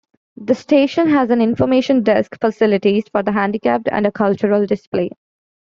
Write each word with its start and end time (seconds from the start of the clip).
The 0.37 0.55
station 0.55 1.09
has 1.09 1.29
an 1.29 1.41
information 1.43 2.01
desk, 2.01 2.35
facilities 2.41 3.03
for 3.11 3.21
the 3.21 3.33
handicapped 3.33 3.87
and 3.91 4.07
a 4.07 4.11
cultural 4.11 4.65
display. 4.65 5.11